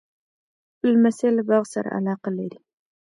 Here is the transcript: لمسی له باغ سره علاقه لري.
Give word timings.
لمسی 0.91 1.29
له 1.37 1.43
باغ 1.49 1.63
سره 1.73 1.89
علاقه 1.97 2.29
لري. 2.37 2.59